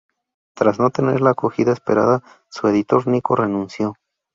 [0.55, 3.93] Tras no tener la acogida esperada, su editor Niko, renunció.